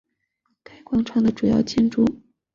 [0.63, 2.29] 该广场的主要建筑是人民剧院。